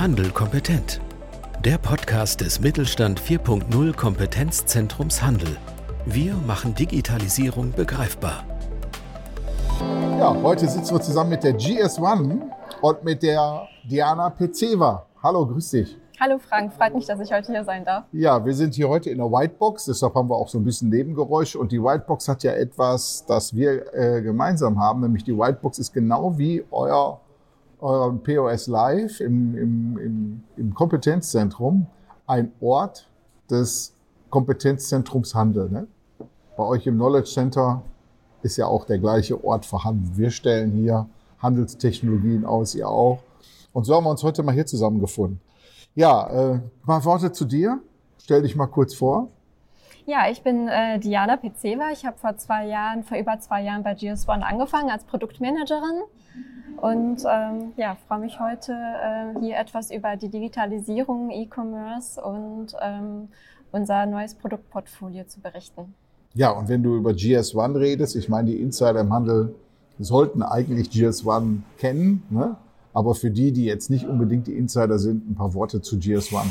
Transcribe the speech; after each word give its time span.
Handel 0.00 0.30
kompetent. 0.30 0.98
Der 1.62 1.76
Podcast 1.76 2.40
des 2.40 2.58
Mittelstand 2.58 3.20
4.0 3.20 3.94
Kompetenzzentrums 3.94 5.22
Handel. 5.22 5.58
Wir 6.06 6.32
machen 6.46 6.74
Digitalisierung 6.74 7.72
begreifbar. 7.72 8.44
Ja, 10.18 10.34
heute 10.42 10.66
sitzen 10.66 10.94
wir 10.94 11.02
zusammen 11.02 11.28
mit 11.28 11.44
der 11.44 11.52
GS1 11.52 12.40
und 12.80 13.04
mit 13.04 13.22
der 13.22 13.68
Diana 13.84 14.30
Pezeva. 14.30 15.04
Hallo, 15.22 15.46
grüß 15.46 15.68
dich. 15.68 15.98
Hallo 16.18 16.38
Frank, 16.38 16.72
freut 16.72 16.94
mich, 16.94 17.04
dass 17.04 17.20
ich 17.20 17.30
heute 17.30 17.52
hier 17.52 17.64
sein 17.64 17.84
darf. 17.84 18.04
Ja, 18.12 18.42
wir 18.42 18.54
sind 18.54 18.74
hier 18.74 18.88
heute 18.88 19.10
in 19.10 19.18
der 19.18 19.30
Whitebox, 19.30 19.84
deshalb 19.84 20.14
haben 20.14 20.30
wir 20.30 20.36
auch 20.36 20.48
so 20.48 20.56
ein 20.56 20.64
bisschen 20.64 20.88
Nebengeräusche. 20.88 21.58
Und 21.58 21.72
die 21.72 21.82
Whitebox 21.82 22.26
hat 22.26 22.42
ja 22.42 22.52
etwas, 22.52 23.26
das 23.26 23.54
wir 23.54 23.94
äh, 23.94 24.22
gemeinsam 24.22 24.80
haben, 24.80 25.02
nämlich 25.02 25.24
die 25.24 25.36
Whitebox 25.36 25.78
ist 25.78 25.92
genau 25.92 26.38
wie 26.38 26.64
euer, 26.70 27.20
euer 27.80 28.12
POS 28.22 28.66
Live 28.66 29.20
im, 29.20 29.56
im, 29.56 29.98
im, 29.98 30.42
im 30.56 30.74
Kompetenzzentrum 30.74 31.86
ein 32.26 32.52
Ort 32.60 33.08
des 33.50 33.94
Kompetenzzentrums 34.30 35.34
Handel. 35.34 35.68
Ne? 35.70 35.86
Bei 36.56 36.64
euch 36.64 36.86
im 36.86 36.96
Knowledge 36.96 37.30
Center 37.30 37.82
ist 38.42 38.56
ja 38.56 38.66
auch 38.66 38.84
der 38.84 38.98
gleiche 38.98 39.42
Ort 39.44 39.66
vorhanden. 39.66 40.12
Wir 40.16 40.30
stellen 40.30 40.72
hier 40.72 41.06
Handelstechnologien 41.38 42.44
aus, 42.44 42.74
ihr 42.74 42.88
auch. 42.88 43.22
Und 43.72 43.84
so 43.84 43.94
haben 43.94 44.04
wir 44.04 44.10
uns 44.10 44.22
heute 44.22 44.42
mal 44.42 44.54
hier 44.54 44.66
zusammengefunden. 44.66 45.40
Ja, 45.94 46.28
äh, 46.28 46.60
mal 46.84 47.04
Worte 47.04 47.32
zu 47.32 47.44
dir. 47.44 47.80
Stell 48.18 48.42
dich 48.42 48.56
mal 48.56 48.66
kurz 48.66 48.94
vor. 48.94 49.28
Ja, 50.06 50.30
ich 50.30 50.42
bin 50.42 50.68
äh, 50.68 50.98
Diana 50.98 51.36
Pezeva. 51.36 51.90
Ich 51.92 52.04
habe 52.04 52.18
vor 52.18 52.36
zwei 52.36 52.66
Jahren, 52.66 53.04
vor 53.04 53.18
über 53.18 53.38
zwei 53.40 53.62
Jahren 53.62 53.82
bei 53.82 53.92
GS1 53.92 54.40
angefangen 54.40 54.90
als 54.90 55.04
Produktmanagerin 55.04 56.02
und 56.80 57.22
ähm, 57.30 57.72
ja, 57.76 57.96
freue 58.08 58.20
mich 58.20 58.40
heute 58.40 58.72
äh, 58.72 59.38
hier 59.40 59.58
etwas 59.58 59.90
über 59.90 60.16
die 60.16 60.28
Digitalisierung, 60.28 61.30
E-Commerce 61.30 62.20
und 62.20 62.68
ähm, 62.80 63.28
unser 63.70 64.06
neues 64.06 64.34
Produktportfolio 64.34 65.24
zu 65.24 65.40
berichten. 65.40 65.94
Ja, 66.34 66.50
und 66.50 66.68
wenn 66.68 66.82
du 66.82 66.96
über 66.96 67.10
GS1 67.10 67.78
redest, 67.78 68.16
ich 68.16 68.28
meine, 68.28 68.50
die 68.50 68.60
Insider 68.60 69.00
im 69.00 69.12
Handel 69.12 69.54
sollten 69.98 70.42
eigentlich 70.42 70.88
GS1 70.88 71.58
kennen. 71.76 72.22
Ne? 72.30 72.56
Aber 72.94 73.14
für 73.14 73.30
die, 73.30 73.52
die 73.52 73.64
jetzt 73.64 73.90
nicht 73.90 74.06
unbedingt 74.06 74.46
die 74.46 74.56
Insider 74.56 74.98
sind, 74.98 75.28
ein 75.30 75.34
paar 75.34 75.54
Worte 75.54 75.82
zu 75.82 75.96
GS1. 75.96 76.46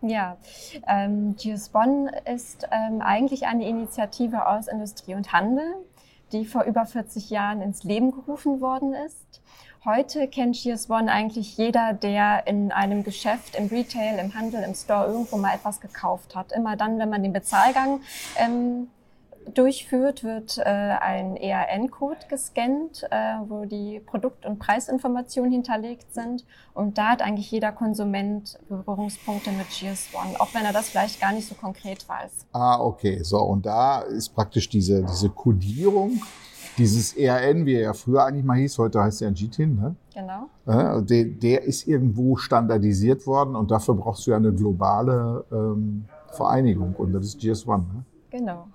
Ja, 0.00 0.36
ähm, 0.86 1.34
GS1 1.36 2.10
ist 2.32 2.68
ähm, 2.70 3.00
eigentlich 3.02 3.46
eine 3.46 3.68
Initiative 3.68 4.46
aus 4.46 4.68
Industrie 4.68 5.14
und 5.14 5.32
Handel, 5.32 5.74
die 6.30 6.44
vor 6.44 6.62
über 6.64 6.86
40 6.86 7.30
Jahren 7.30 7.62
ins 7.62 7.82
Leben 7.82 8.12
gerufen 8.12 8.60
worden 8.60 8.94
ist. 8.94 9.40
Heute 9.84 10.28
kennt 10.28 10.54
GS1 10.54 11.08
eigentlich 11.08 11.56
jeder, 11.56 11.94
der 11.94 12.46
in 12.46 12.70
einem 12.70 13.02
Geschäft, 13.02 13.56
im 13.56 13.66
Retail, 13.66 14.18
im 14.18 14.34
Handel, 14.34 14.62
im 14.62 14.74
Store 14.74 15.06
irgendwo 15.06 15.36
mal 15.36 15.54
etwas 15.54 15.80
gekauft 15.80 16.36
hat. 16.36 16.52
Immer 16.52 16.76
dann, 16.76 16.98
wenn 16.98 17.08
man 17.08 17.22
den 17.22 17.32
Bezahlgang 17.32 18.00
ähm, 18.36 18.88
durchführt, 19.54 20.24
wird 20.24 20.58
äh, 20.58 20.62
ein 20.62 21.36
ERN-Code 21.36 22.26
gescannt, 22.28 23.04
äh, 23.10 23.16
wo 23.46 23.64
die 23.64 24.00
Produkt- 24.00 24.46
und 24.46 24.58
Preisinformationen 24.58 25.50
hinterlegt 25.50 26.12
sind. 26.12 26.44
Und 26.74 26.98
da 26.98 27.10
hat 27.10 27.22
eigentlich 27.22 27.50
jeder 27.50 27.72
Konsument 27.72 28.58
Berührungspunkte 28.68 29.50
mit 29.50 29.66
GS1, 29.68 30.38
auch 30.38 30.54
wenn 30.54 30.64
er 30.64 30.72
das 30.72 30.90
vielleicht 30.90 31.20
gar 31.20 31.32
nicht 31.32 31.48
so 31.48 31.54
konkret 31.54 32.08
weiß. 32.08 32.46
Ah, 32.52 32.80
okay. 32.80 33.22
So, 33.22 33.38
und 33.38 33.66
da 33.66 34.00
ist 34.00 34.30
praktisch 34.30 34.68
diese, 34.68 35.02
diese 35.02 35.30
Codierung, 35.30 36.20
dieses 36.78 37.16
ERN, 37.16 37.66
wie 37.66 37.74
er 37.74 37.82
ja 37.82 37.92
früher 37.92 38.24
eigentlich 38.24 38.44
mal 38.44 38.58
hieß, 38.58 38.78
heute 38.78 39.02
heißt 39.02 39.22
er 39.22 39.32
GTIN, 39.32 39.74
ne? 39.76 39.96
Genau. 40.14 40.48
Äh, 40.66 41.02
der, 41.02 41.24
der 41.24 41.62
ist 41.64 41.86
irgendwo 41.88 42.36
standardisiert 42.36 43.26
worden 43.26 43.56
und 43.56 43.70
dafür 43.70 43.94
brauchst 43.94 44.26
du 44.26 44.30
ja 44.30 44.36
eine 44.36 44.52
globale 44.52 45.44
ähm, 45.50 46.04
Vereinigung 46.32 46.94
und 46.96 47.12
das 47.12 47.26
ist 47.26 47.40
GS1, 47.40 47.78
ne? 47.78 48.04
Genau. 48.30 48.68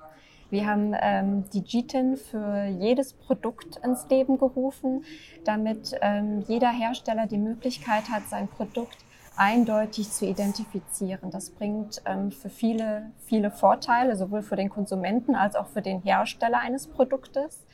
Wir 0.54 0.68
haben 0.68 0.94
ähm, 1.02 1.46
die 1.52 1.64
GTIN 1.64 2.16
für 2.16 2.66
jedes 2.66 3.14
Produkt 3.14 3.78
ins 3.84 4.08
Leben 4.08 4.38
gerufen, 4.38 5.04
damit 5.46 5.96
ähm, 6.00 6.44
jeder 6.48 6.70
Hersteller 6.70 7.26
die 7.26 7.40
Möglichkeit 7.40 8.08
hat, 8.12 8.28
sein 8.30 8.48
Produkt 8.48 8.98
eindeutig 9.36 10.12
zu 10.12 10.28
identifizieren. 10.28 11.32
Das 11.32 11.50
bringt 11.50 12.04
ähm, 12.06 12.32
für 12.32 12.52
viele, 12.52 13.10
viele 13.26 13.50
Vorteile, 13.50 14.16
sowohl 14.16 14.44
für 14.44 14.56
den 14.56 14.70
Konsumenten 14.70 15.34
als 15.34 15.56
auch 15.56 15.66
für 15.66 15.82
den 15.82 16.04
Hersteller 16.04 16.60
eines 16.60 16.86
Produktes. 16.86 17.66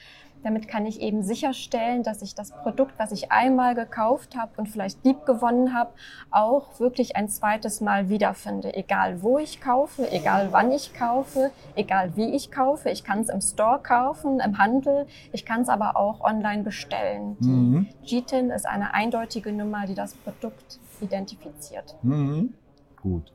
Damit 0.44 0.67
kann 0.67 0.85
ich 0.85 1.01
eben 1.01 1.23
sicherstellen, 1.23 2.03
dass 2.03 2.22
ich 2.22 2.35
das 2.35 2.51
Produkt, 2.51 2.94
was 2.97 3.11
ich 3.11 3.31
einmal 3.31 3.75
gekauft 3.75 4.35
habe 4.38 4.51
und 4.57 4.67
vielleicht 4.67 5.03
lieb 5.03 5.25
gewonnen 5.25 5.73
habe, 5.73 5.91
auch 6.31 6.79
wirklich 6.79 7.16
ein 7.16 7.27
zweites 7.27 7.81
Mal 7.81 8.09
wiederfinde. 8.09 8.73
Egal 8.73 9.22
wo 9.22 9.38
ich 9.38 9.59
kaufe, 9.59 10.09
egal 10.11 10.49
wann 10.51 10.72
ich 10.72 10.94
kaufe, 10.94 11.51
egal 11.75 12.16
wie 12.16 12.35
ich 12.35 12.51
kaufe. 12.51 12.89
Ich 12.89 13.03
kann 13.03 13.19
es 13.19 13.29
im 13.29 13.41
Store 13.41 13.79
kaufen, 13.81 14.39
im 14.39 14.57
Handel. 14.57 15.07
Ich 15.33 15.45
kann 15.45 15.61
es 15.61 15.69
aber 15.69 15.97
auch 15.97 16.22
online 16.22 16.63
bestellen. 16.63 17.38
Die 17.39 17.49
mhm. 17.49 17.88
GTIN 18.05 18.49
ist 18.49 18.66
eine 18.66 18.94
eindeutige 18.94 19.51
Nummer, 19.51 19.85
die 19.85 19.95
das 19.95 20.13
Produkt 20.13 20.79
identifiziert. 21.01 21.97
Mhm. 22.01 22.53
Gut. 23.01 23.33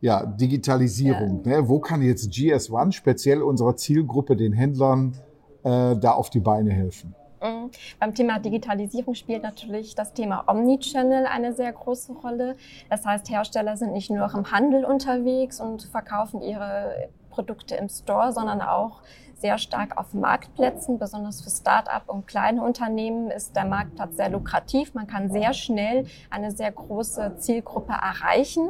Ja, 0.00 0.24
Digitalisierung. 0.24 1.42
Ja. 1.44 1.60
Ne? 1.60 1.68
Wo 1.68 1.80
kann 1.80 2.02
jetzt 2.02 2.30
GS1 2.30 2.92
speziell 2.92 3.42
unserer 3.42 3.76
Zielgruppe, 3.76 4.36
den 4.36 4.52
Händlern, 4.52 5.16
äh, 5.64 5.96
da 5.96 6.12
auf 6.12 6.30
die 6.30 6.40
Beine 6.40 6.70
helfen. 6.70 7.14
Mhm. 7.42 7.70
Beim 8.00 8.14
Thema 8.14 8.38
Digitalisierung 8.38 9.14
spielt 9.14 9.42
natürlich 9.42 9.94
das 9.94 10.12
Thema 10.12 10.44
Omnichannel 10.48 11.26
eine 11.26 11.52
sehr 11.52 11.72
große 11.72 12.12
Rolle. 12.12 12.56
Das 12.90 13.04
heißt, 13.04 13.30
Hersteller 13.30 13.76
sind 13.76 13.92
nicht 13.92 14.10
nur 14.10 14.32
im 14.34 14.50
Handel 14.50 14.84
unterwegs 14.84 15.60
und 15.60 15.82
verkaufen 15.82 16.42
ihre 16.42 17.08
Produkte 17.30 17.76
im 17.76 17.88
Store, 17.88 18.32
sondern 18.32 18.60
auch 18.60 19.02
sehr 19.40 19.58
stark 19.58 19.96
auf 19.96 20.14
Marktplätzen. 20.14 20.98
Besonders 20.98 21.40
für 21.40 21.50
Start-up 21.50 22.08
und 22.08 22.26
kleine 22.26 22.62
Unternehmen 22.62 23.30
ist 23.30 23.54
der 23.54 23.64
Marktplatz 23.64 24.16
sehr 24.16 24.30
lukrativ. 24.30 24.94
Man 24.94 25.06
kann 25.06 25.30
sehr 25.30 25.54
schnell 25.54 26.06
eine 26.30 26.50
sehr 26.50 26.72
große 26.72 27.36
Zielgruppe 27.38 27.92
erreichen. 27.92 28.68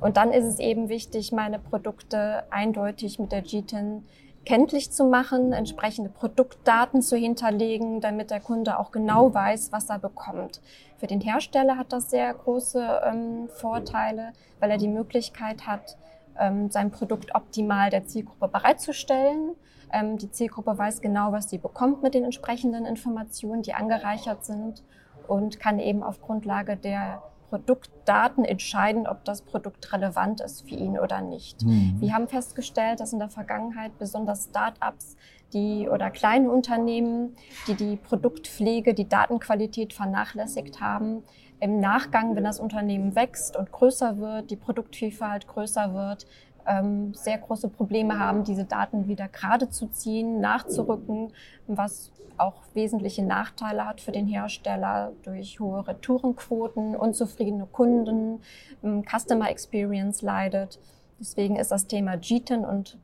Und 0.00 0.16
dann 0.16 0.32
ist 0.32 0.46
es 0.46 0.58
eben 0.58 0.88
wichtig, 0.88 1.32
meine 1.32 1.58
Produkte 1.58 2.44
eindeutig 2.50 3.18
mit 3.18 3.32
der 3.32 3.42
GTIN 3.42 4.04
kenntlich 4.44 4.90
zu 4.90 5.04
machen, 5.04 5.52
entsprechende 5.52 6.10
Produktdaten 6.10 7.02
zu 7.02 7.16
hinterlegen, 7.16 8.00
damit 8.00 8.30
der 8.30 8.40
Kunde 8.40 8.78
auch 8.78 8.90
genau 8.90 9.32
weiß, 9.32 9.72
was 9.72 9.90
er 9.90 9.98
bekommt. 9.98 10.60
Für 10.96 11.06
den 11.06 11.20
Hersteller 11.20 11.76
hat 11.76 11.92
das 11.92 12.10
sehr 12.10 12.32
große 12.32 13.00
ähm, 13.04 13.48
Vorteile, 13.48 14.32
weil 14.58 14.70
er 14.70 14.78
die 14.78 14.88
Möglichkeit 14.88 15.66
hat, 15.66 15.96
ähm, 16.38 16.70
sein 16.70 16.90
Produkt 16.90 17.34
optimal 17.34 17.90
der 17.90 18.04
Zielgruppe 18.06 18.48
bereitzustellen. 18.48 19.54
Ähm, 19.92 20.18
die 20.18 20.30
Zielgruppe 20.30 20.76
weiß 20.76 21.00
genau, 21.00 21.32
was 21.32 21.50
sie 21.50 21.58
bekommt 21.58 22.02
mit 22.02 22.14
den 22.14 22.24
entsprechenden 22.24 22.86
Informationen, 22.86 23.62
die 23.62 23.74
angereichert 23.74 24.44
sind 24.44 24.82
und 25.26 25.60
kann 25.60 25.78
eben 25.78 26.02
auf 26.02 26.20
Grundlage 26.20 26.76
der 26.76 27.22
Produktdaten 27.48 28.44
entscheiden, 28.44 29.06
ob 29.06 29.24
das 29.24 29.42
Produkt 29.42 29.92
relevant 29.92 30.40
ist 30.40 30.68
für 30.68 30.74
ihn 30.74 30.98
oder 30.98 31.20
nicht. 31.20 31.62
Mhm. 31.62 31.96
Wir 31.98 32.14
haben 32.14 32.28
festgestellt, 32.28 33.00
dass 33.00 33.12
in 33.12 33.18
der 33.18 33.30
Vergangenheit 33.30 33.98
besonders 33.98 34.44
Start-ups 34.44 35.16
die 35.52 35.88
oder 35.88 36.10
kleine 36.10 36.50
Unternehmen, 36.50 37.34
die 37.66 37.74
die 37.74 37.96
Produktpflege, 37.96 38.92
die 38.92 39.08
Datenqualität 39.08 39.94
vernachlässigt 39.94 40.80
haben, 40.80 41.22
im 41.60 41.80
Nachgang, 41.80 42.36
wenn 42.36 42.44
das 42.44 42.60
Unternehmen 42.60 43.16
wächst 43.16 43.56
und 43.56 43.72
größer 43.72 44.18
wird, 44.18 44.50
die 44.50 44.56
Produktvielfalt 44.56 45.48
größer 45.48 45.92
wird, 45.92 46.26
ähm, 46.68 47.14
sehr 47.14 47.38
große 47.38 47.68
Probleme 47.68 48.18
haben, 48.18 48.44
diese 48.44 48.64
Daten 48.64 49.08
wieder 49.08 49.28
gerade 49.28 49.70
zu 49.70 49.88
ziehen, 49.88 50.40
nachzurücken, 50.40 51.32
was 51.66 52.12
auch 52.36 52.62
wesentliche 52.74 53.24
Nachteile 53.24 53.86
hat 53.86 54.00
für 54.00 54.12
den 54.12 54.26
Hersteller 54.26 55.12
durch 55.22 55.58
hohe 55.58 55.86
Retourenquoten, 55.86 56.94
unzufriedene 56.94 57.66
Kunden, 57.66 58.40
ähm, 58.84 59.04
Customer 59.04 59.50
Experience 59.50 60.22
leidet. 60.22 60.78
Deswegen 61.18 61.56
ist 61.56 61.72
das 61.72 61.86
Thema 61.86 62.16
GTIN 62.16 62.64
und 62.64 62.96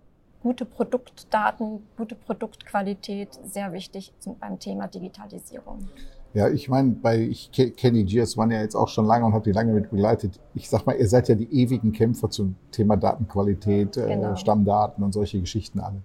gute 0.42 0.64
Produktdaten, 0.64 1.86
gute 1.96 2.14
Produktqualität 2.14 3.34
sehr 3.44 3.72
wichtig 3.72 4.12
beim 4.38 4.58
Thema 4.60 4.86
Digitalisierung. 4.86 5.88
Ja, 6.34 6.48
ich 6.48 6.68
meine, 6.68 6.90
bei 6.90 7.20
ich 7.20 7.52
kenne 7.52 8.04
die 8.04 8.20
GS1 8.20 8.52
ja 8.52 8.60
jetzt 8.60 8.74
auch 8.74 8.88
schon 8.88 9.04
lange 9.04 9.24
und 9.24 9.34
habe 9.34 9.44
die 9.44 9.52
lange 9.52 9.72
mit 9.72 9.90
begleitet. 9.90 10.40
Ich 10.54 10.68
sag 10.68 10.84
mal, 10.84 10.96
ihr 10.96 11.08
seid 11.08 11.28
ja 11.28 11.36
die 11.36 11.62
ewigen 11.62 11.92
Kämpfer 11.92 12.28
zum 12.28 12.56
Thema 12.72 12.96
Datenqualität, 12.96 13.96
äh, 13.96 14.08
genau. 14.08 14.32
äh, 14.32 14.36
Stammdaten 14.36 15.04
und 15.04 15.12
solche 15.12 15.38
Geschichten 15.38 15.78
alle. 15.78 16.02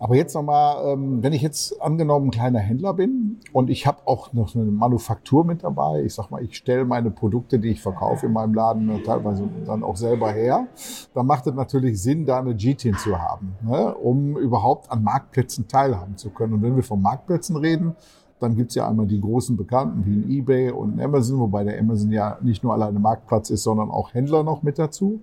Aber 0.00 0.16
jetzt 0.16 0.34
nochmal, 0.34 0.92
ähm, 0.92 1.22
wenn 1.22 1.32
ich 1.32 1.42
jetzt 1.42 1.80
angenommen 1.80 2.26
ein 2.26 2.30
kleiner 2.32 2.58
Händler 2.58 2.92
bin 2.92 3.38
und 3.52 3.70
ich 3.70 3.86
habe 3.86 3.98
auch 4.04 4.32
noch 4.32 4.52
eine 4.56 4.64
Manufaktur 4.64 5.44
mit 5.44 5.62
dabei, 5.62 6.02
ich 6.02 6.14
sag 6.14 6.32
mal, 6.32 6.42
ich 6.42 6.56
stelle 6.56 6.84
meine 6.84 7.12
Produkte, 7.12 7.60
die 7.60 7.68
ich 7.68 7.80
verkaufe 7.80 8.26
in 8.26 8.32
meinem 8.32 8.54
Laden 8.54 9.04
teilweise 9.04 9.48
dann 9.64 9.84
auch 9.84 9.96
selber 9.96 10.32
her, 10.32 10.66
dann 11.14 11.26
macht 11.26 11.46
es 11.46 11.54
natürlich 11.54 12.02
Sinn, 12.02 12.26
da 12.26 12.40
eine 12.40 12.56
GTIN 12.56 12.96
zu 12.96 13.16
haben, 13.16 13.54
ne, 13.62 13.94
um 13.94 14.36
überhaupt 14.36 14.90
an 14.90 15.04
Marktplätzen 15.04 15.68
teilhaben 15.68 16.16
zu 16.16 16.30
können. 16.30 16.54
Und 16.54 16.62
wenn 16.62 16.74
wir 16.74 16.82
von 16.82 17.00
Marktplätzen 17.00 17.54
reden, 17.54 17.94
Dann 18.42 18.56
gibt's 18.56 18.74
ja 18.74 18.88
einmal 18.88 19.06
die 19.06 19.20
großen 19.20 19.56
Bekannten 19.56 20.04
wie 20.04 20.16
ein 20.16 20.30
eBay 20.30 20.70
und 20.72 20.96
ein 20.96 21.00
Amazon, 21.00 21.38
wobei 21.38 21.64
der 21.64 21.78
Amazon 21.78 22.10
ja 22.10 22.38
nicht 22.42 22.64
nur 22.64 22.72
alleine 22.72 22.98
Marktplatz 22.98 23.50
ist, 23.50 23.62
sondern 23.62 23.90
auch 23.90 24.12
Händler 24.14 24.42
noch 24.42 24.62
mit 24.62 24.78
dazu. 24.78 25.20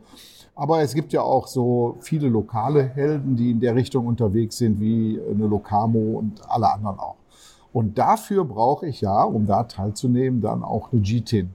Aber 0.55 0.81
es 0.81 0.93
gibt 0.93 1.13
ja 1.13 1.21
auch 1.21 1.47
so 1.47 1.97
viele 1.99 2.27
lokale 2.27 2.83
Helden, 2.83 3.35
die 3.35 3.51
in 3.51 3.59
der 3.59 3.75
Richtung 3.75 4.07
unterwegs 4.07 4.57
sind, 4.57 4.79
wie 4.79 5.19
eine 5.29 5.47
Locamo 5.47 6.17
und 6.17 6.41
alle 6.49 6.71
anderen 6.71 6.99
auch. 6.99 7.15
Und 7.71 7.97
dafür 7.97 8.45
brauche 8.45 8.87
ich 8.87 9.01
ja, 9.01 9.23
um 9.23 9.45
da 9.45 9.63
teilzunehmen, 9.63 10.41
dann 10.41 10.63
auch 10.63 10.91
eine 10.91 11.01
GTIN, 11.01 11.49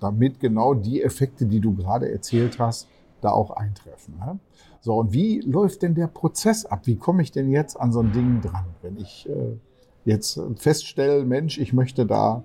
damit 0.00 0.40
genau 0.40 0.74
die 0.74 1.02
Effekte, 1.02 1.46
die 1.46 1.60
du 1.60 1.74
gerade 1.74 2.10
erzählt 2.10 2.58
hast, 2.58 2.88
da 3.20 3.30
auch 3.30 3.50
eintreffen. 3.52 4.18
Ne? 4.18 4.38
So, 4.80 4.96
und 4.96 5.12
wie 5.12 5.40
läuft 5.40 5.82
denn 5.82 5.94
der 5.94 6.08
Prozess 6.08 6.66
ab? 6.66 6.80
Wie 6.84 6.96
komme 6.96 7.22
ich 7.22 7.30
denn 7.30 7.50
jetzt 7.50 7.80
an 7.80 7.92
so 7.92 8.00
ein 8.00 8.12
Ding 8.12 8.40
dran, 8.40 8.64
wenn 8.82 8.96
ich 8.96 9.28
äh, 9.28 9.56
jetzt 10.04 10.40
feststelle, 10.56 11.24
Mensch, 11.24 11.58
ich 11.58 11.72
möchte 11.72 12.06
da 12.06 12.44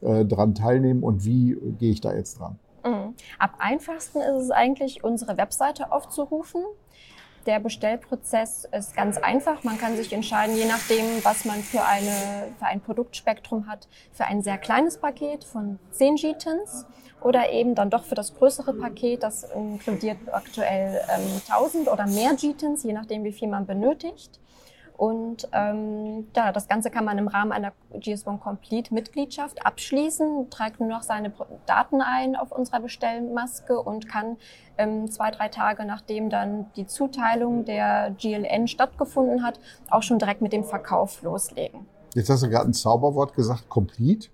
äh, 0.00 0.24
dran 0.24 0.54
teilnehmen 0.54 1.02
und 1.02 1.24
wie 1.24 1.56
gehe 1.78 1.92
ich 1.92 2.00
da 2.00 2.12
jetzt 2.12 2.38
dran? 2.38 2.58
Mhm. 2.84 3.14
Am 3.38 3.50
einfachsten 3.58 4.20
ist 4.20 4.44
es 4.44 4.50
eigentlich, 4.50 5.04
unsere 5.04 5.36
Webseite 5.36 5.92
aufzurufen. 5.92 6.62
Der 7.46 7.58
Bestellprozess 7.58 8.68
ist 8.70 8.94
ganz 8.94 9.18
einfach. 9.18 9.64
Man 9.64 9.76
kann 9.76 9.96
sich 9.96 10.12
entscheiden, 10.12 10.56
je 10.56 10.66
nachdem, 10.66 11.04
was 11.24 11.44
man 11.44 11.60
für, 11.60 11.84
eine, 11.84 12.52
für 12.58 12.66
ein 12.66 12.80
Produktspektrum 12.80 13.66
hat, 13.66 13.88
für 14.12 14.24
ein 14.24 14.42
sehr 14.42 14.58
kleines 14.58 14.98
Paket 14.98 15.42
von 15.42 15.80
10 15.90 16.16
G-Tins 16.16 16.86
oder 17.20 17.50
eben 17.50 17.74
dann 17.74 17.90
doch 17.90 18.04
für 18.04 18.14
das 18.14 18.34
größere 18.34 18.74
Paket. 18.74 19.24
Das 19.24 19.42
inkludiert 19.42 20.18
aktuell 20.30 21.00
ähm, 21.16 21.40
1000 21.48 21.88
oder 21.88 22.06
mehr 22.06 22.34
G-Tins, 22.34 22.84
je 22.84 22.92
nachdem, 22.92 23.24
wie 23.24 23.32
viel 23.32 23.48
man 23.48 23.66
benötigt. 23.66 24.38
Und 25.02 25.48
ähm, 25.50 26.28
ja, 26.36 26.52
das 26.52 26.68
Ganze 26.68 26.88
kann 26.88 27.04
man 27.04 27.18
im 27.18 27.26
Rahmen 27.26 27.50
einer 27.50 27.72
GS1 27.92 28.38
Complete 28.38 28.94
Mitgliedschaft 28.94 29.66
abschließen, 29.66 30.48
trägt 30.48 30.78
nur 30.78 30.88
noch 30.88 31.02
seine 31.02 31.32
Daten 31.66 32.00
ein 32.00 32.36
auf 32.36 32.52
unserer 32.52 32.78
Bestellmaske 32.78 33.80
und 33.80 34.08
kann 34.08 34.36
ähm, 34.78 35.10
zwei, 35.10 35.32
drei 35.32 35.48
Tage 35.48 35.84
nachdem 35.84 36.30
dann 36.30 36.66
die 36.76 36.86
Zuteilung 36.86 37.64
der 37.64 38.14
GLN 38.16 38.68
stattgefunden 38.68 39.42
hat, 39.42 39.58
auch 39.90 40.04
schon 40.04 40.20
direkt 40.20 40.40
mit 40.40 40.52
dem 40.52 40.62
Verkauf 40.62 41.20
loslegen. 41.22 41.84
Jetzt 42.14 42.30
hast 42.30 42.44
du 42.44 42.48
gerade 42.48 42.66
ein 42.66 42.72
Zauberwort 42.72 43.34
gesagt, 43.34 43.68
Complete. 43.68 44.28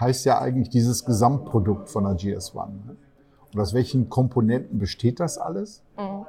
Heißt 0.00 0.24
ja 0.24 0.40
eigentlich 0.40 0.70
dieses 0.70 1.04
Gesamtprodukt 1.04 1.90
von 1.90 2.04
der 2.04 2.14
GS1. 2.14 2.86
Ne? 2.86 2.96
Und 3.52 3.60
aus 3.60 3.74
welchen 3.74 4.08
Komponenten 4.08 4.78
besteht 4.78 5.20
das 5.20 5.36
alles? 5.36 5.82
Mhm. 5.98 6.24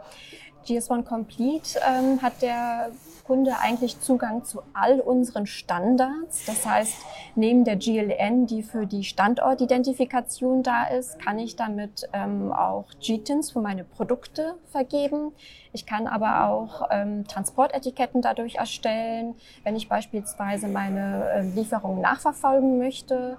GS1 0.65 1.03
Complete 1.03 1.79
ähm, 1.87 2.21
hat 2.21 2.41
der 2.41 2.91
Kunde 3.25 3.57
eigentlich 3.59 3.99
Zugang 4.01 4.43
zu 4.45 4.61
all 4.73 4.99
unseren 4.99 5.47
Standards. 5.47 6.45
Das 6.45 6.65
heißt, 6.65 6.95
neben 7.35 7.63
der 7.63 7.75
GLN, 7.75 8.45
die 8.45 8.61
für 8.61 8.85
die 8.85 9.03
Standortidentifikation 9.03 10.61
da 10.61 10.85
ist, 10.85 11.19
kann 11.19 11.39
ich 11.39 11.55
damit 11.55 12.07
ähm, 12.13 12.51
auch 12.53 12.85
GTINs 13.01 13.51
für 13.51 13.61
meine 13.61 13.83
Produkte 13.83 14.55
vergeben. 14.71 15.31
Ich 15.73 15.87
kann 15.87 16.05
aber 16.05 16.49
auch 16.49 16.87
ähm, 16.91 17.27
Transportetiketten 17.27 18.21
dadurch 18.21 18.55
erstellen, 18.55 19.33
wenn 19.63 19.75
ich 19.75 19.89
beispielsweise 19.89 20.67
meine 20.67 21.29
äh, 21.31 21.41
Lieferungen 21.41 22.01
nachverfolgen 22.01 22.77
möchte 22.77 23.37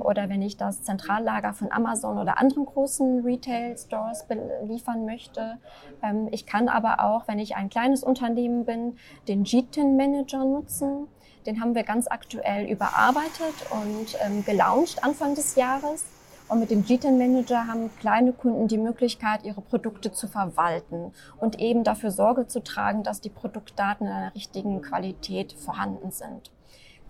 oder 0.00 0.28
wenn 0.28 0.42
ich 0.42 0.56
das 0.56 0.82
Zentrallager 0.82 1.52
von 1.52 1.72
Amazon 1.72 2.18
oder 2.18 2.38
anderen 2.38 2.66
großen 2.66 3.24
Retail-Stores 3.24 4.26
beliefern 4.26 5.04
möchte. 5.04 5.58
Ähm, 6.02 6.28
ich 6.30 6.46
kann 6.46 6.68
aber 6.68 7.00
auch, 7.00 7.26
wenn 7.26 7.38
ich 7.38 7.56
ein 7.56 7.68
kleines 7.68 8.04
Unternehmen 8.04 8.64
bin, 8.64 8.96
den 9.26 9.42
GTIN-Manager 9.42 10.44
nutzen. 10.44 11.08
Den 11.46 11.60
haben 11.60 11.74
wir 11.74 11.82
ganz 11.82 12.06
aktuell 12.08 12.66
überarbeitet 12.70 13.54
und 13.70 14.16
ähm, 14.24 14.44
gelauncht 14.44 15.02
Anfang 15.04 15.34
des 15.34 15.56
Jahres. 15.56 16.04
Und 16.48 16.60
mit 16.60 16.70
dem 16.70 16.84
GTIN 16.84 17.18
Manager 17.18 17.66
haben 17.66 17.90
kleine 17.98 18.32
Kunden 18.32 18.68
die 18.68 18.78
Möglichkeit, 18.78 19.44
ihre 19.44 19.60
Produkte 19.60 20.12
zu 20.12 20.28
verwalten 20.28 21.12
und 21.38 21.58
eben 21.58 21.82
dafür 21.82 22.12
Sorge 22.12 22.46
zu 22.46 22.62
tragen, 22.62 23.02
dass 23.02 23.20
die 23.20 23.30
Produktdaten 23.30 24.06
in 24.06 24.12
einer 24.12 24.34
richtigen 24.34 24.80
Qualität 24.80 25.54
vorhanden 25.54 26.12
sind 26.12 26.52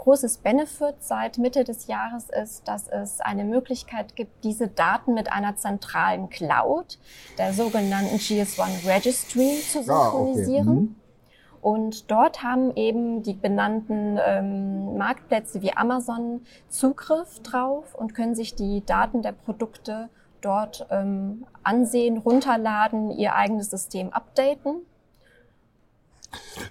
großes 0.07 0.39
Benefit 0.39 0.95
seit 1.01 1.37
Mitte 1.37 1.65
des 1.65 1.89
Jahres 1.89 2.29
ist, 2.31 2.69
dass 2.69 2.87
es 2.87 3.21
eine 3.21 3.43
Möglichkeit 3.43 4.15
gibt, 4.15 4.45
diese 4.45 4.69
Daten 4.69 5.15
mit 5.15 5.33
einer 5.33 5.57
zentralen 5.57 6.31
Cloud, 6.31 7.01
der 7.39 7.53
sogenannten 7.53 8.15
GS1 8.15 8.87
Registry, 8.87 9.59
zu 9.69 9.83
synchronisieren. 9.83 10.69
Ah, 10.69 10.71
okay. 10.71 10.81
mhm. 10.81 10.97
Und 11.61 12.11
dort 12.13 12.45
haben 12.45 12.77
eben 12.77 13.25
die 13.25 13.33
benannten 13.33 14.17
ähm, 14.25 14.97
Marktplätze 14.97 15.61
wie 15.63 15.77
Amazon 15.77 16.43
Zugriff 16.69 17.41
drauf 17.41 17.97
und 17.97 18.15
können 18.15 18.37
sich 18.37 18.55
die 18.55 18.87
Daten 18.87 19.23
der 19.23 19.33
Produkte 19.33 20.09
dort 20.41 20.87
ähm, 20.93 21.47
ansehen, 21.65 22.19
runterladen, 22.19 23.11
ihr 23.11 23.35
eigenes 23.35 23.71
System 23.71 24.13
updaten. 24.13 24.87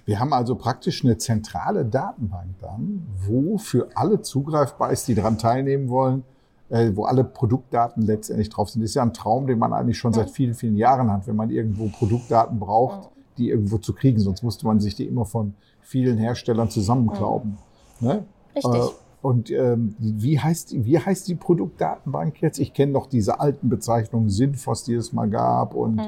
Wir 0.04 0.20
haben 0.20 0.32
also 0.32 0.54
praktisch 0.54 1.04
eine 1.04 1.18
zentrale 1.18 1.84
Datenbank 1.84 2.58
dann, 2.60 3.06
wo 3.26 3.58
für 3.58 3.88
alle 3.94 4.22
zugreifbar 4.22 4.92
ist, 4.92 5.08
die 5.08 5.14
daran 5.14 5.38
teilnehmen 5.38 5.88
wollen, 5.88 6.24
äh, 6.68 6.90
wo 6.94 7.04
alle 7.04 7.24
Produktdaten 7.24 8.02
letztendlich 8.04 8.48
drauf 8.48 8.70
sind. 8.70 8.82
Das 8.82 8.90
ist 8.90 8.94
ja 8.94 9.02
ein 9.02 9.12
Traum, 9.12 9.46
den 9.46 9.58
man 9.58 9.72
eigentlich 9.72 9.98
schon 9.98 10.12
seit 10.12 10.30
vielen, 10.30 10.54
vielen 10.54 10.76
Jahren 10.76 11.10
hat, 11.10 11.26
wenn 11.26 11.36
man 11.36 11.50
irgendwo 11.50 11.88
Produktdaten 11.88 12.58
braucht, 12.58 13.10
die 13.38 13.50
irgendwo 13.50 13.78
zu 13.78 13.92
kriegen. 13.92 14.20
Sonst 14.20 14.42
musste 14.42 14.66
man 14.66 14.80
sich 14.80 14.94
die 14.94 15.06
immer 15.06 15.24
von 15.24 15.54
vielen 15.80 16.18
Herstellern 16.18 16.70
zusammenklauben. 16.70 17.58
Ne? 18.00 18.24
Richtig. 18.54 18.74
Äh, 18.74 18.88
und 19.22 19.50
ähm, 19.50 19.96
wie, 19.98 20.38
heißt, 20.38 20.84
wie 20.84 21.00
heißt 21.00 21.26
die 21.26 21.34
Produktdatenbank 21.34 22.40
jetzt? 22.42 22.60
Ich 22.60 22.72
kenne 22.74 22.92
noch 22.92 23.06
diese 23.06 23.40
alten 23.40 23.68
Bezeichnungen, 23.68 24.28
Sinfos, 24.30 24.84
die 24.84 24.94
es 24.94 25.12
mal 25.12 25.28
gab 25.28 25.74
und 25.74 25.96
mhm 25.96 26.04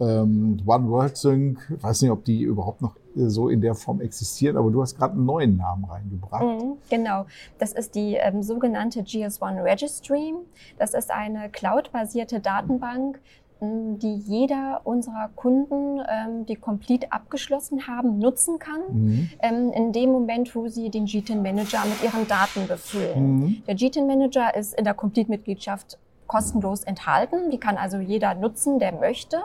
ähm, 0.00 0.60
One 0.66 0.88
World 0.88 1.16
Sync, 1.16 1.58
weiß 1.80 2.02
nicht, 2.02 2.10
ob 2.10 2.24
die 2.24 2.42
überhaupt 2.42 2.82
noch 2.82 2.94
so 3.14 3.48
in 3.48 3.60
der 3.60 3.74
Form 3.74 4.00
existieren, 4.00 4.56
aber 4.56 4.70
du 4.70 4.80
hast 4.80 4.96
gerade 4.96 5.14
einen 5.14 5.26
neuen 5.26 5.56
Namen 5.56 5.84
reingebracht. 5.84 6.44
Mhm, 6.44 6.76
genau, 6.88 7.26
das 7.58 7.72
ist 7.72 7.94
die 7.94 8.14
ähm, 8.14 8.42
sogenannte 8.42 9.00
GS1 9.00 9.62
Registry. 9.62 10.34
Das 10.78 10.94
ist 10.94 11.10
eine 11.10 11.48
cloud-basierte 11.50 12.40
Datenbank, 12.40 13.18
die 13.60 14.14
jeder 14.14 14.82
unserer 14.84 15.30
Kunden, 15.34 16.00
ähm, 16.08 16.46
die 16.46 16.54
Complete 16.54 17.10
abgeschlossen 17.10 17.88
haben, 17.88 18.18
nutzen 18.18 18.60
kann, 18.60 18.80
mhm. 18.88 19.30
ähm, 19.40 19.72
in 19.72 19.92
dem 19.92 20.10
Moment, 20.10 20.54
wo 20.54 20.68
sie 20.68 20.90
den 20.90 21.06
GTIN 21.06 21.42
Manager 21.42 21.82
mit 21.84 22.02
ihren 22.04 22.28
Daten 22.28 22.68
befüllen. 22.68 23.40
Mhm. 23.40 23.62
Der 23.66 23.74
GTIN 23.74 24.06
Manager 24.06 24.54
ist 24.54 24.74
in 24.74 24.84
der 24.84 24.94
Complete-Mitgliedschaft 24.94 25.98
kostenlos 26.28 26.84
enthalten. 26.84 27.50
Die 27.50 27.58
kann 27.58 27.76
also 27.76 27.98
jeder 27.98 28.34
nutzen, 28.34 28.78
der 28.78 28.92
möchte. 28.92 29.38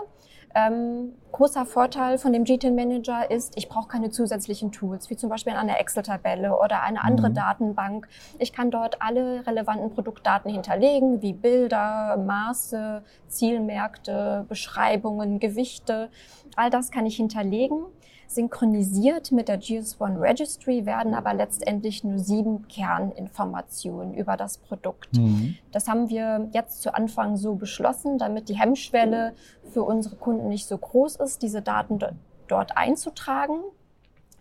Ähm, 0.55 1.13
großer 1.31 1.65
Vorteil 1.65 2.19
von 2.19 2.31
dem 2.31 2.43
GTIN 2.43 2.75
Manager 2.75 3.29
ist, 3.31 3.57
ich 3.57 3.69
brauche 3.69 3.87
keine 3.87 4.11
zusätzlichen 4.11 4.71
Tools, 4.71 5.09
wie 5.09 5.15
zum 5.15 5.29
Beispiel 5.29 5.53
eine 5.53 5.79
Excel-Tabelle 5.79 6.57
oder 6.57 6.83
eine 6.83 7.03
andere 7.03 7.29
mhm. 7.29 7.33
Datenbank. 7.33 8.07
Ich 8.37 8.53
kann 8.53 8.69
dort 8.69 9.01
alle 9.01 9.45
relevanten 9.47 9.89
Produktdaten 9.89 10.51
hinterlegen, 10.51 11.21
wie 11.23 11.33
Bilder, 11.33 12.17
Maße, 12.17 13.03
Zielmärkte, 13.27 14.45
Beschreibungen, 14.47 15.39
Gewichte. 15.39 16.09
All 16.55 16.69
das 16.69 16.91
kann 16.91 17.07
ich 17.07 17.15
hinterlegen 17.15 17.85
Synchronisiert 18.27 19.31
mit 19.31 19.47
der 19.47 19.61
GS1 19.61 20.19
Registry 20.19 20.85
werden 20.85 21.13
aber 21.13 21.33
letztendlich 21.33 22.03
nur 22.03 22.19
sieben 22.19 22.67
Kerninformationen 22.67 24.13
über 24.13 24.37
das 24.37 24.57
Produkt. 24.57 25.15
Mhm. 25.15 25.55
Das 25.71 25.87
haben 25.87 26.09
wir 26.09 26.49
jetzt 26.51 26.81
zu 26.81 26.93
Anfang 26.93 27.37
so 27.37 27.55
beschlossen, 27.55 28.17
damit 28.17 28.49
die 28.49 28.59
Hemmschwelle 28.59 29.33
für 29.71 29.83
unsere 29.83 30.15
Kunden 30.15 30.47
nicht 30.47 30.67
so 30.67 30.77
groß 30.77 31.17
ist, 31.17 31.41
diese 31.41 31.61
Daten 31.61 31.99
dort 32.47 32.77
einzutragen. 32.77 33.59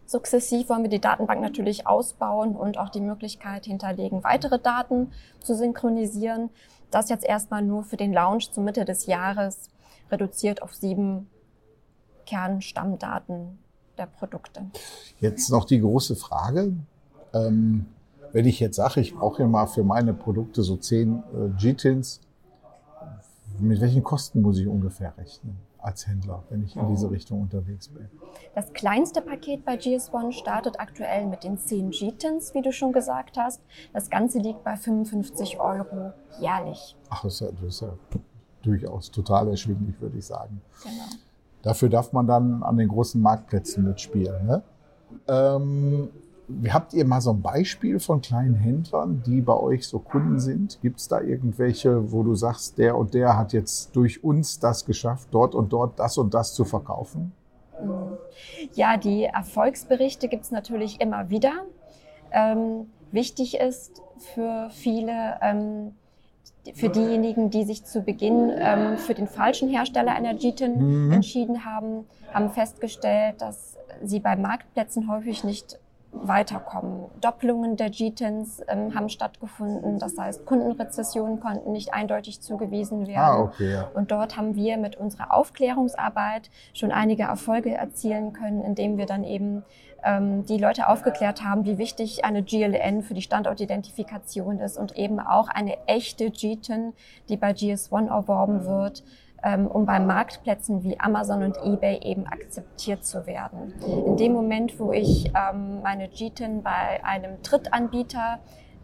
Sukzessiv 0.06 0.68
wollen 0.68 0.82
wir 0.82 0.90
die 0.90 1.00
Datenbank 1.00 1.40
natürlich 1.40 1.86
ausbauen 1.86 2.54
und 2.54 2.78
auch 2.78 2.90
die 2.90 3.00
Möglichkeit 3.00 3.66
hinterlegen, 3.66 4.24
weitere 4.24 4.58
Daten 4.58 5.12
zu 5.40 5.54
synchronisieren. 5.54 6.50
Das 6.90 7.08
jetzt 7.08 7.24
erstmal 7.24 7.62
nur 7.62 7.84
für 7.84 7.96
den 7.96 8.12
Launch 8.12 8.52
zur 8.52 8.62
Mitte 8.62 8.84
des 8.84 9.06
Jahres 9.06 9.70
reduziert 10.10 10.62
auf 10.62 10.74
sieben 10.74 11.30
Kernstammdaten 12.26 13.58
der 13.99 14.06
Produkte. 14.06 14.66
Jetzt 15.20 15.50
noch 15.50 15.64
die 15.64 15.80
große 15.80 16.16
Frage. 16.16 16.72
Ähm, 17.32 17.87
wenn 18.32 18.46
ich 18.46 18.61
jetzt 18.61 18.76
sage, 18.76 19.00
ich 19.00 19.14
brauche 19.14 19.42
ja 19.42 19.49
mal 19.49 19.66
für 19.66 19.84
meine 19.84 20.14
Produkte 20.14 20.62
so 20.62 20.76
10 20.76 21.12
äh, 21.12 21.49
G-Tins, 21.58 22.20
mit 23.58 23.80
welchen 23.80 24.02
Kosten 24.02 24.40
muss 24.40 24.58
ich 24.58 24.66
ungefähr 24.66 25.16
rechnen 25.16 25.56
als 25.78 26.06
Händler, 26.06 26.44
wenn 26.49 26.62
ich 26.62 26.76
in 26.76 26.88
diese 26.88 27.11
Richtung 27.11 27.42
unterwegs 27.42 27.88
bin? 27.88 28.08
Das 28.54 28.72
kleinste 28.72 29.20
Paket 29.20 29.64
bei 29.64 29.75
GS1 29.75 30.32
startet 30.32 30.78
aktuell 30.78 31.26
mit 31.26 31.44
den 31.44 31.58
10 31.58 31.90
G-Tins, 31.90 32.54
wie 32.54 32.62
du 32.62 32.72
schon 32.72 32.92
gesagt 32.92 33.37
hast. 33.37 33.61
Das 33.92 34.08
Ganze 34.08 34.38
liegt 34.38 34.64
bei 34.64 34.76
55 34.76 35.61
Euro 35.61 36.12
jährlich. 36.40 36.96
Ach, 37.11 37.22
das 37.22 37.34
ist 37.34 37.40
ja, 37.40 37.49
das 37.52 37.75
ist 37.75 37.80
ja 37.82 37.92
durchaus 38.62 39.11
total 39.11 39.49
erschwinglich, 39.49 40.00
würde 40.00 40.18
ich 40.18 40.26
sagen. 40.26 40.62
Genau. 40.82 41.04
Dafür 41.62 41.88
darf 41.88 42.12
man 42.12 42.26
dann 42.26 42.62
an 42.62 42.76
den 42.76 42.88
großen 42.88 43.21
Marktplätzen 43.21 43.85
mitspielen. 43.85 44.47
Ne? 44.47 44.62
Ähm, 45.28 46.09
habt 46.69 46.92
ihr 46.95 47.04
mal 47.04 47.21
so 47.21 47.31
ein 47.31 47.40
Beispiel 47.40 48.00
von 48.00 48.21
kleinen 48.21 48.54
Händlern, 48.54 49.23
die 49.25 49.40
bei 49.40 49.57
euch 49.57 49.87
so 49.87 49.99
Kunden 49.99 50.40
sind? 50.40 50.81
Gibt 50.83 50.99
es 50.99 51.09
da 51.09 51.21
irgendwelche, 51.21 52.12
wo 52.12 52.23
du 52.23 52.35
sagst, 52.35 52.78
der 52.78 52.97
und 52.97 53.14
der 53.14 53.37
hat 53.37 53.52
jetzt 53.52 53.95
durch 53.95 54.23
uns 54.25 54.59
das 54.59 54.85
geschafft, 54.85 55.28
dort 55.31 55.54
und 55.54 55.73
dort 55.73 55.99
das 55.99 56.19
und 56.19 56.35
das 56.35 56.54
zu 56.54 56.64
verkaufen? 56.64 57.33
Ja, 58.75 58.97
die 58.97 59.25
Erfolgsberichte 59.25 60.28
gibt 60.28 60.45
es 60.45 60.50
natürlich 60.50 61.00
immer 61.00 61.31
wieder. 61.31 61.52
Ähm, 62.31 62.87
wichtig 63.11 63.59
ist 63.59 64.02
für 64.19 64.69
viele, 64.71 65.38
ähm, 65.42 65.95
für 66.75 66.88
diejenigen, 66.88 67.50
die 67.50 67.64
sich 67.64 67.85
zu 67.85 68.02
Beginn 68.02 68.52
ähm, 68.54 68.97
für 68.99 69.14
den 69.14 69.26
falschen 69.26 69.69
Hersteller 69.69 70.12
einer 70.12 70.35
Jetin 70.35 71.07
mhm. 71.07 71.12
entschieden 71.12 71.64
haben, 71.64 72.07
haben 72.33 72.50
festgestellt, 72.50 73.40
dass 73.40 73.76
sie 74.02 74.21
bei 74.21 74.37
Marktplätzen 74.37 75.09
häufig 75.09 75.45
nicht 75.45 75.78
weiterkommen. 76.12 77.07
Doppelungen 77.21 77.76
der 77.76 77.90
GTINs 77.90 78.61
ähm, 78.69 78.95
haben 78.95 79.09
stattgefunden, 79.09 79.99
das 79.99 80.19
heißt 80.19 80.45
Kundenrezessionen 80.45 81.40
konnten 81.40 81.73
nicht 81.73 81.95
eindeutig 81.95 82.40
zugewiesen 82.40 83.07
werden. 83.07 83.19
Ah, 83.19 83.40
okay, 83.40 83.73
ja. 83.73 83.90
Und 83.95 84.11
dort 84.11 84.37
haben 84.37 84.54
wir 84.54 84.76
mit 84.76 84.97
unserer 84.97 85.33
Aufklärungsarbeit 85.33 86.50
schon 86.75 86.92
einige 86.92 87.25
Erfolge 87.25 87.75
erzielen 87.75 88.33
können, 88.33 88.62
indem 88.62 88.99
wir 88.99 89.07
dann 89.07 89.25
eben 89.25 89.64
ähm, 90.04 90.45
die 90.45 90.59
Leute 90.59 90.88
aufgeklärt 90.88 91.42
haben, 91.42 91.64
wie 91.64 91.78
wichtig 91.78 92.25
eine 92.25 92.42
GLN 92.42 93.02
für 93.02 93.14
die 93.14 93.23
Standortidentifikation 93.23 94.61
ist 94.61 94.76
und 94.76 94.97
eben 94.97 95.19
auch 95.19 95.49
eine 95.49 95.76
echte 95.87 96.31
GTIN, 96.31 96.92
die 97.28 97.37
bei 97.37 97.52
GS1 97.52 98.09
erworben 98.09 98.66
wird, 98.66 99.02
ähm, 99.02 99.31
um 99.44 99.87
bei 99.87 99.99
Marktplätzen 99.99 100.84
wie 100.84 101.00
Amazon 101.00 101.42
und 101.42 101.56
eBay 101.64 101.99
eben 102.02 102.26
akzeptiert 102.26 103.04
zu 103.04 103.26
werden. 103.26 103.75
In 104.06 104.16
dem 104.16 104.32
Moment, 104.32 104.78
wo 104.78 104.92
ich 104.92 105.32
ähm, 105.34 105.82
meine 105.82 106.08
GTIN 106.08 106.62
bei 106.62 107.04
einem 107.04 107.42
Drittanbieter, 107.42 108.38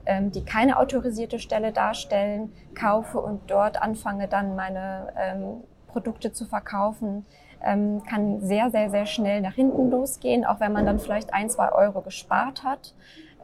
ähm, 0.05 0.33
die 0.33 0.45
keine 0.45 0.79
autorisierte 0.79 1.39
Stelle 1.39 1.73
darstellen, 1.73 2.53
kaufe 2.75 3.21
und 3.21 3.51
dort 3.51 3.81
anfange 3.81 4.27
dann 4.27 4.57
meine 4.57 5.13
ähm, 5.17 5.63
Produkte 5.87 6.33
zu 6.33 6.45
verkaufen, 6.45 7.25
ähm, 7.63 8.03
kann 8.09 8.41
sehr, 8.41 8.71
sehr, 8.71 8.91
sehr 8.91 9.07
schnell 9.07 9.41
nach 9.41 9.55
hinten 9.55 9.91
losgehen, 9.91 10.45
auch 10.45 10.61
wenn 10.61 10.73
man 10.73 10.87
dann 10.87 10.99
vielleicht 10.99 11.35
ein, 11.35 11.51
zwei 11.51 11.73
Euro 11.73 12.01
gespart 12.03 12.65
hat, 12.65 12.95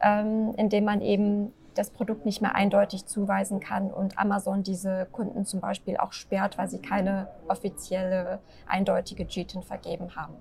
ähm, 0.01 0.53
indem 0.57 0.85
man 0.85 1.01
eben 1.01 1.53
das 1.75 1.89
Produkt 1.91 2.25
nicht 2.25 2.41
mehr 2.41 2.55
eindeutig 2.55 3.05
zuweisen 3.05 3.59
kann 3.59 3.91
und 3.91 4.17
Amazon 4.17 4.63
diese 4.63 5.07
Kunden 5.11 5.45
zum 5.45 5.59
Beispiel 5.59 5.97
auch 5.97 6.13
sperrt, 6.13 6.57
weil 6.57 6.69
sie 6.69 6.79
keine 6.79 7.27
offizielle, 7.47 8.39
eindeutige 8.65 9.25
GTIN 9.25 9.63
vergeben 9.63 10.15
haben. 10.15 10.35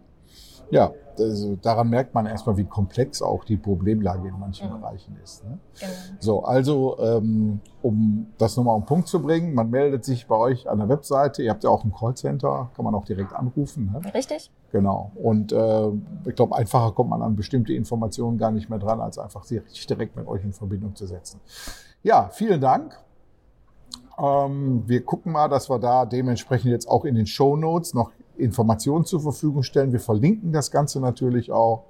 Ja, 0.70 0.92
also 1.18 1.56
daran 1.56 1.90
merkt 1.90 2.14
man 2.14 2.26
erstmal, 2.26 2.56
wie 2.56 2.64
komplex 2.64 3.22
auch 3.22 3.44
die 3.44 3.56
Problemlage 3.56 4.28
in 4.28 4.38
manchen 4.38 4.68
mhm. 4.68 4.80
Bereichen 4.80 5.16
ist. 5.22 5.44
Ne? 5.44 5.58
Genau. 5.78 5.92
So, 6.18 6.44
also 6.44 6.98
ähm, 6.98 7.60
um 7.82 8.26
das 8.38 8.56
nochmal 8.56 8.76
auf 8.76 8.82
den 8.82 8.86
Punkt 8.86 9.08
zu 9.08 9.22
bringen, 9.22 9.54
man 9.54 9.70
meldet 9.70 10.04
sich 10.04 10.26
bei 10.26 10.36
euch 10.36 10.68
an 10.68 10.78
der 10.78 10.88
Webseite. 10.88 11.42
Ihr 11.42 11.50
habt 11.50 11.64
ja 11.64 11.70
auch 11.70 11.84
ein 11.84 11.92
Callcenter, 11.92 12.70
kann 12.74 12.84
man 12.84 12.94
auch 12.94 13.04
direkt 13.04 13.32
anrufen. 13.32 13.92
Ne? 13.92 14.14
Richtig. 14.14 14.50
Genau. 14.72 15.12
Und 15.14 15.52
äh, 15.52 15.88
ich 16.26 16.34
glaube, 16.34 16.56
einfacher 16.56 16.92
kommt 16.92 17.10
man 17.10 17.22
an 17.22 17.36
bestimmte 17.36 17.72
Informationen 17.72 18.38
gar 18.38 18.50
nicht 18.50 18.68
mehr 18.68 18.78
dran, 18.78 19.00
als 19.00 19.18
einfach 19.18 19.44
sich 19.44 19.86
direkt 19.86 20.16
mit 20.16 20.26
euch 20.26 20.42
in 20.42 20.52
Verbindung 20.52 20.94
zu 20.96 21.06
setzen. 21.06 21.40
Ja, 22.02 22.28
vielen 22.32 22.60
Dank. 22.60 22.98
Ähm, 24.18 24.82
wir 24.86 25.04
gucken 25.04 25.32
mal, 25.32 25.48
dass 25.48 25.68
wir 25.68 25.78
da 25.78 26.06
dementsprechend 26.06 26.70
jetzt 26.70 26.88
auch 26.88 27.04
in 27.04 27.14
den 27.14 27.26
Show 27.26 27.56
Notes 27.56 27.94
noch 27.94 28.10
Informationen 28.36 29.04
zur 29.04 29.20
Verfügung 29.20 29.62
stellen. 29.62 29.92
Wir 29.92 30.00
verlinken 30.00 30.52
das 30.52 30.70
Ganze 30.70 31.00
natürlich 31.00 31.52
auch. 31.52 31.84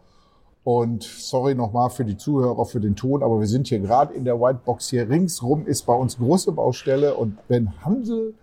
Und 0.65 1.03
sorry 1.03 1.55
nochmal 1.55 1.91
für 1.91 2.07
die 2.07 2.17
Zuhörer, 2.17 2.65
für 2.65 2.81
den 2.81 2.97
Ton, 2.97 3.23
aber 3.23 3.39
wir 3.39 3.47
sind 3.47 3.67
hier 3.67 3.81
gerade 3.81 4.15
in 4.15 4.25
der 4.25 4.41
Whitebox. 4.41 4.89
Hier 4.89 5.09
ringsrum 5.11 5.67
ist 5.67 5.83
bei 5.83 5.93
uns 5.93 6.17
große 6.17 6.53
Baustelle 6.53 7.15
und 7.15 7.37
wenn 7.49 7.85
Handel 7.85 8.35